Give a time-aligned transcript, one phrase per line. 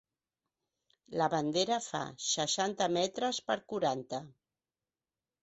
[1.21, 4.25] La bandera fa seixanta metres per quaranta.